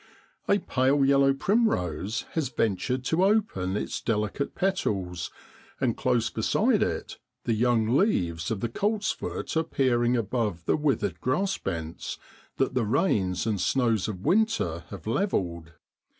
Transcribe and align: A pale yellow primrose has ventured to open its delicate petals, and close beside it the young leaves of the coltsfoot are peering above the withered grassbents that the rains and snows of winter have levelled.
A 0.47 0.57
pale 0.57 1.05
yellow 1.05 1.31
primrose 1.31 2.23
has 2.31 2.49
ventured 2.49 3.03
to 3.03 3.23
open 3.23 3.77
its 3.77 4.01
delicate 4.01 4.55
petals, 4.55 5.29
and 5.79 5.95
close 5.95 6.31
beside 6.31 6.81
it 6.81 7.19
the 7.43 7.53
young 7.53 7.95
leaves 7.95 8.49
of 8.49 8.61
the 8.61 8.67
coltsfoot 8.67 9.55
are 9.55 9.63
peering 9.63 10.17
above 10.17 10.65
the 10.65 10.75
withered 10.75 11.21
grassbents 11.21 12.17
that 12.57 12.73
the 12.73 12.83
rains 12.87 13.45
and 13.45 13.61
snows 13.61 14.07
of 14.07 14.25
winter 14.25 14.85
have 14.89 15.05
levelled. 15.05 15.73